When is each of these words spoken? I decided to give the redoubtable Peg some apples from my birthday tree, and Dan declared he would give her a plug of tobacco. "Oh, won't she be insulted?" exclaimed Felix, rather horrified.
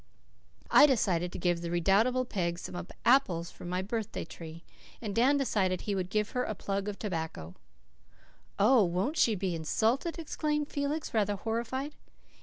I 0.71 0.87
decided 0.87 1.31
to 1.31 1.37
give 1.37 1.61
the 1.61 1.69
redoubtable 1.69 2.25
Peg 2.25 2.57
some 2.57 2.87
apples 3.05 3.51
from 3.51 3.69
my 3.69 3.83
birthday 3.83 4.25
tree, 4.25 4.63
and 4.99 5.13
Dan 5.13 5.37
declared 5.37 5.81
he 5.81 5.93
would 5.93 6.09
give 6.09 6.31
her 6.31 6.43
a 6.43 6.55
plug 6.55 6.87
of 6.87 6.97
tobacco. 6.97 7.53
"Oh, 8.57 8.83
won't 8.83 9.15
she 9.15 9.35
be 9.35 9.53
insulted?" 9.53 10.17
exclaimed 10.17 10.69
Felix, 10.69 11.13
rather 11.13 11.35
horrified. 11.35 11.93